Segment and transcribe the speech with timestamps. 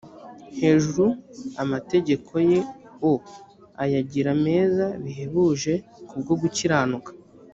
[0.59, 1.05] hejuru
[1.63, 2.59] amategeko ye
[3.09, 3.13] o
[3.83, 5.73] ayagira meza bihebuje
[6.09, 7.11] ku bwo gukiranuka